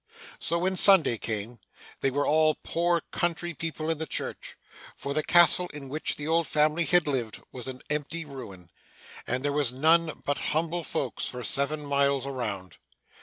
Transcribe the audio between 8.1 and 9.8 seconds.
ruin, and there were